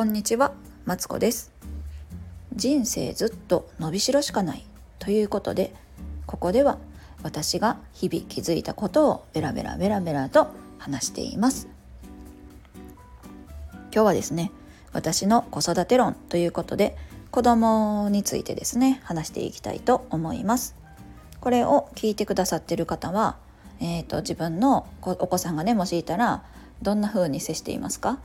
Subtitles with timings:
[0.00, 0.54] こんにちは、
[0.86, 1.52] マツコです。
[2.54, 4.64] 人生ずっと伸びしろしかない
[4.98, 5.74] ということで
[6.24, 6.78] ここでは
[7.22, 10.46] 私が日々気づいたことをベラベラベラベラと
[10.78, 11.68] 話しています。
[13.92, 14.52] 今日はですね
[14.94, 16.96] 私の子育て論ということで
[17.30, 20.76] 子供についてですね話していきたいと思います。
[21.42, 23.36] これを聞いてくださってる方は
[23.80, 26.42] えーと、自分のお子さんがねもしいたら
[26.80, 28.18] どんな風に接していますか？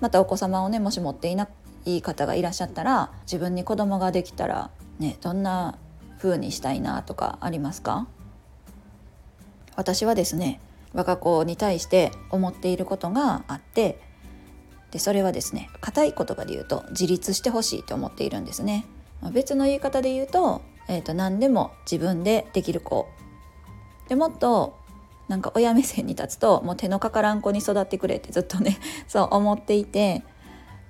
[0.00, 1.48] またお子様をねもし持っていな
[1.86, 5.78] い方がいらっしゃったら自分に子供ができたらねどんな
[6.18, 8.06] 風にしたいなとかありますか？
[9.76, 10.60] 私はですね
[10.94, 14.00] 我が子に対して思っていることがあって
[14.92, 18.86] でそれはですね硬い言葉で言うと自立してほしいと思っているんですね。
[19.32, 23.08] 別の言い方で言うと,、えーと、何でも自分でできる子。
[24.08, 24.78] でもっと
[25.28, 30.22] なんか親目線に立つともう手のかからん子に育ってくれってずっとね そう思っていて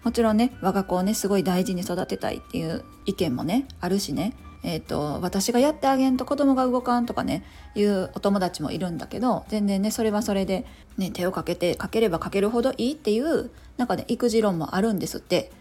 [0.03, 4.35] もちろんね我が子をねすごい大事に育てたいっていう意見もねあるしね。
[4.67, 10.65] えーと、私がやってあげんと子供が動かんとかねいうお友達もいるんだけど全然ねそれはそれで、
[10.97, 15.53] ね、手をかけてかければかけるほどいいっていうなんかね育児論もあるんですって。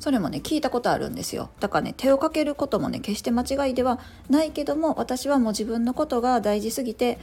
[0.00, 1.50] それもね聞いたことあるんですよ。
[1.60, 7.18] だからね手をかけることもね決して間違いではないけども私はもう自分のことが大事すぎて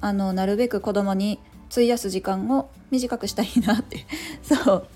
[0.00, 1.38] あのなるべく子供に
[1.70, 4.06] 費やす時間を短くしたいなって
[4.42, 4.86] そう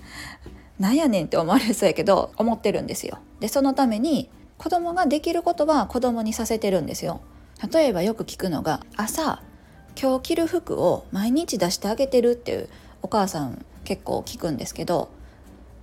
[0.79, 3.19] なんやねんって思われそうやけど思ってるんですよ。
[3.39, 7.21] でそのために子供ができることは子供にさせてるんですよ。
[7.71, 9.41] 例えばよく聞くのが朝
[10.01, 12.69] 今日着る服を毎日出してあげてるっていう
[13.01, 15.09] お母さん結構聞くんですけど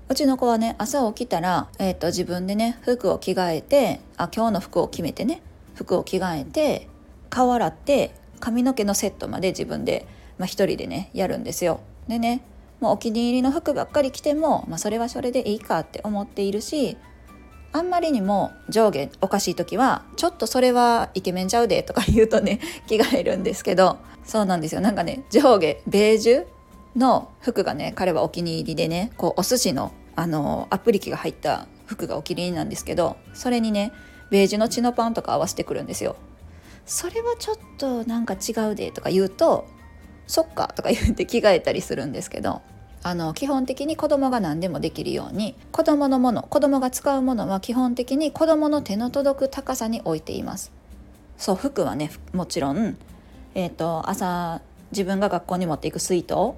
[0.09, 5.43] うちの子はね朝起きたら、えーと、自分でね服を着替えてあ今日の服を決めてね
[5.75, 6.89] 服を着替えて
[7.29, 10.07] 顔洗って髪の毛のセットまで自分で、
[10.39, 11.81] まあ、一人でねやるんですよ。
[12.09, 12.43] でね
[12.81, 16.97] もうお気に入りの服ばっかり着ても、まあ、それはそれでいいかって思っているし
[17.73, 26.47] あんまりにも上下おかしい時はちょっとそれはイケメンちゃうでとか言うとね着替えるんですけどそうなんですよなんかね上下ベージュ
[26.97, 33.93] の服がね彼はお気に入りでねこうお寿司のあのアプリ機が入った服がお気に入りなんですけどそれにね
[34.31, 36.17] ベージュのチノパンとか合わせてくるんですよ
[36.87, 39.67] それはちょっとなんか違うでとか言うと
[40.27, 42.63] そっかとか言って着替えたりするんですけど
[43.03, 50.73] あの基本的に子供が何でもできるように子供のもの子供が使うものは基本的に子供の手の届く高さに置いています。
[51.37, 52.97] そう服はねもちろん、
[53.55, 56.57] えーと、朝自分が学校に持っていく水筒ほ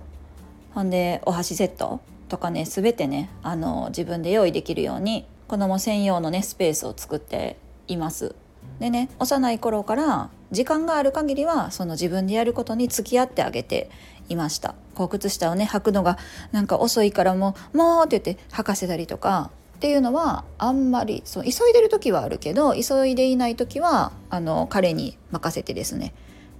[0.82, 7.56] んでお箸セットとかね全てねあの自分で用意できるように子供専用のねスペースを作って
[7.88, 8.34] います。
[8.80, 13.90] でね幼い頃から時間がある限りはその自分でやることに付き合ってあげて
[14.28, 14.74] いました。
[14.94, 16.18] こう靴下をね履くのが
[16.52, 26.14] なんか遅いからもう「もう」って言って履かせたりとかっていうのはあんまりそう急いでる時はあるけど急いでいない時はあの彼に任せてですね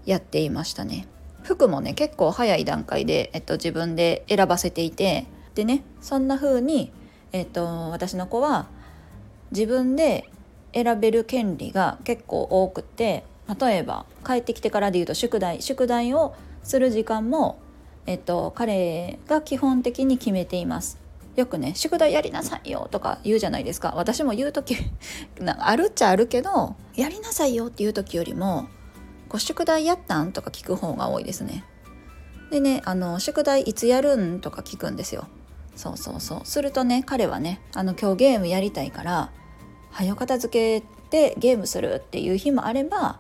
[0.06, 1.06] やっていましたね。
[1.42, 6.92] 服もね結構早い段階で、えっと、自分で選ばせていてでねそんな風に
[7.32, 8.66] えっと私の子は
[9.50, 10.28] 自分で
[10.73, 13.25] 選べる権利が結構多くて
[13.61, 17.59] 例えば帰ってきてからで言うと宿題宿題をする時間も、
[18.06, 20.99] えっと、彼が基本的に決めています。
[21.34, 24.77] よくね「宿題やりなさいよ」とか言うじゃないですか私も言う時
[25.59, 28.67] あるっちゃあるけど「やりなさいよ」っていう時よりも
[29.31, 31.65] 「こう宿題やったん?」とか聞く方が多いですね。
[32.50, 35.29] でねあの「宿題いつやるん?」とか聞くんですよ。
[35.77, 39.31] そうそうそうするとね彼はねあの今日ゲームやりたいから
[39.98, 43.19] 早片付けてゲームするっていう日もあれば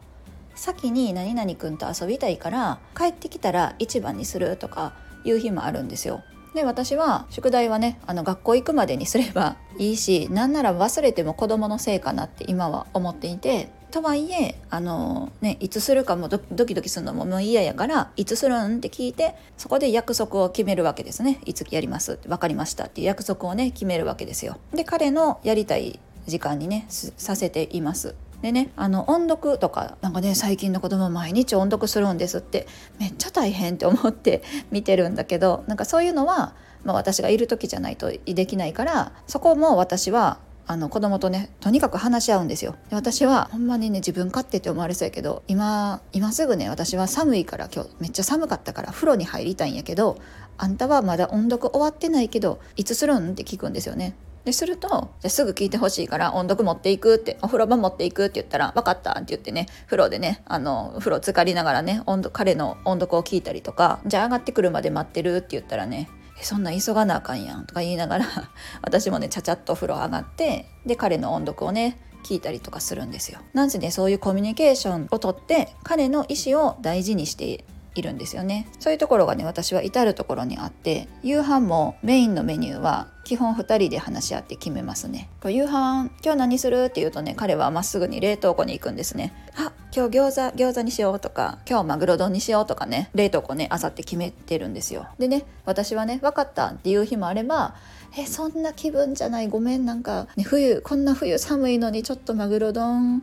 [0.54, 4.92] 先に何々くんと遊びたいから帰ってきたら一番にするとか
[5.24, 6.22] いう日もあるんですよ。
[6.54, 24.56] で私は宿題はねあの学校行くまでにすれば いいしなんなら忘れても子どものせいかなって今は思っていてとはいえあの、ね、いつするかもドキドキするのももう嫌やからいつするんって聞いてそこで約束を決めるわけですねいつやりますって分かりましたっていう約束をね決めるわけですよ。
[24.74, 28.14] で彼のやりたい時間にねさせています。
[28.42, 32.68] でねあの音読とかなんかね最近の子供毎日音読するんですって
[33.00, 36.54] めっちゃ大変って思って 見てるんだけどなんかそういうのは、
[36.84, 40.38] まあ、私がいる時じゃないとできないからそこも私は
[40.70, 42.76] あの子供とねとにかく話し合うんですよ。
[42.90, 50.18] で私はほんまにね自分勝手って思われそうやけど今今すぐね私は寒いから今日めっちゃ寒かったから風呂に入りたいんやけど
[50.58, 66.08] あんたはまだ音読終わってないけどいつするんって聞くんですよねでするとじゃすぐ聞いてほしいから音読持っていくってお風呂場持っていくって言ったら分かったって言ってね風呂でねあの風呂浸かりながらね音彼の音読を聞いたりとかじゃあ上がってくるまで待ってるって言ったらね
[66.40, 68.26] そんな急がなあかんやんとか言いながら
[68.82, 73.38] 私もねちゃちゃっと風呂上がってで彼の音読をね聞いたりとかするんですよ。
[73.54, 77.64] なんせねそういうコミュニケーションをとって彼の意思を大事にして
[77.98, 78.68] いるんですよね。
[78.78, 85.28] そういうところがね私は至る所にあって夕飯もメインのメニューは基本2人で話し合って決めますね。
[85.44, 89.34] 夕飯今日何するって言うとね彼はまっすぐに冷凍庫に行くんですね。
[89.56, 95.08] あ今日餃子餃子にしようとか今日マグロ丼にしようとかね冷凍庫ねあさって決めてるんですよ。
[95.18, 97.74] でね私はね分かったっていう日もあれば
[98.16, 103.22] えそんな気分じゃないごめんなんか、ね、冬こんな冬寒いのにちょっとマグロ丼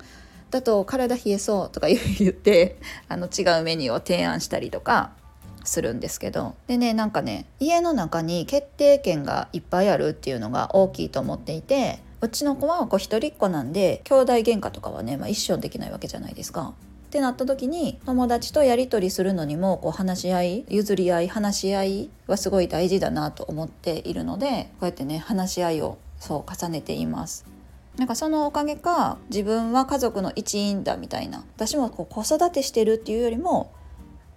[0.56, 2.78] だと体冷えそうとか言って
[3.10, 5.12] あの違うメニューを提案したりとか
[5.66, 16.74] するんですけどでねなんかね家の中に決定権がいっぱいあるっていうのが大きいと思っていてうちの子はこう一人っ子なんで兄弟喧嘩とかはね、まあ、一生できないわけじゃないですか。
[17.08, 27.55] ってなった時に友達とやり取りするのにもこう話し合い譲り合い話し合いはすごい大事だなと思っているのでこうやってね話し合いをそう重ねています。
[27.98, 33.72] なんかそのおかげか自分は家族の一員だみたいな私もこう子育てしてるっていうよりも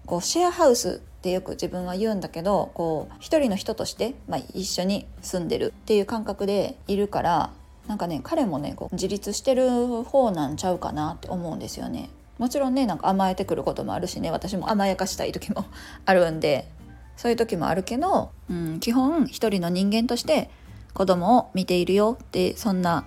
[0.07, 7.51] こうシェアハウスってよく自分は言うんだけどこう一人の人として、まあ、一緒に住んでるっていう感覚でいるから
[7.89, 12.11] なんかね彼もねこう自立してる方なんちゃうかなって思うんですよね。
[12.39, 15.65] もちろんねなんか甘えてくることもあるしね私も甘やかしたい時も
[16.07, 16.71] あるんで
[17.17, 20.49] そういう時もあるけど、うん、基本一人の人間として
[20.95, 23.05] 子供を見ているよってそんな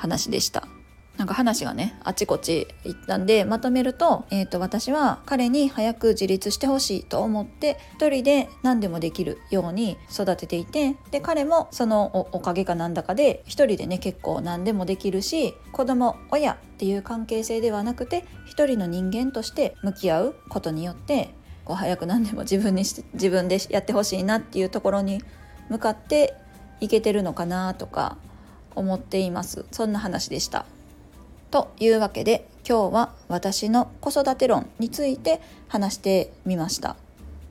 [0.00, 0.66] 話でした。
[1.16, 21.34] なんか話がねあちこち行ったんでまとめると,、えーと、私は彼に早く自立してほしいと思って一人で何でもできるように育てていてで彼もそのおかげかなんだかで一人でね結構何でもできるし子供親っていう関係性ではなくて一人の人間として向き合うことによって
[21.66, 25.22] こう早く何でも自分にして自分でやってほしいなっていうところに
[25.68, 26.34] 向かって
[26.80, 28.16] いけてるのかなとか
[28.80, 29.64] 思っています。
[29.70, 30.66] そんな話でした。
[31.50, 36.96] というわけで今日は私の子育て論について話してみました。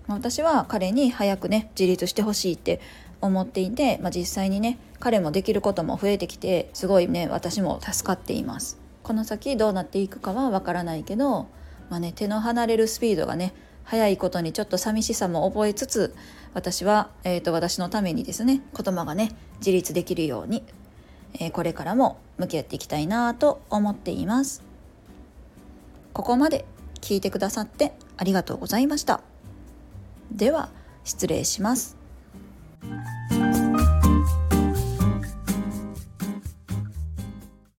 [0.07, 2.81] 私は彼に早くね自立してほしいって
[3.21, 8.79] 思っていて、まあ、実際にね彼もできることも増えてきてすごいね私も助かっています。
[9.03, 11.47] この先どうなっていくかはわからないけど、
[11.89, 13.53] まあね、手の離れるスピードがね
[13.83, 16.15] 早いことにちょっと寂しさも覚えつつ
[16.53, 20.63] 私は、えーと私のためにですね子供がね自立できるように
[21.33, 24.63] えこれからも向き合っていきたいなと思っています。
[26.13, 26.65] ここまで
[27.01, 29.21] 聞いてくださってありがとうございました。
[30.31, 30.69] では
[31.03, 31.97] 失礼します。